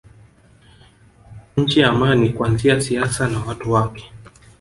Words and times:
Nchi 1.57 1.79
ya 1.79 1.89
amani 1.89 2.29
kuanzia 2.29 2.81
siasa 2.81 3.27
na 3.27 3.39
watu 3.39 3.71
wake 3.71 4.11